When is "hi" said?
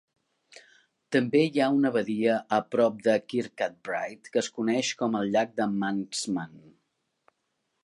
1.49-1.61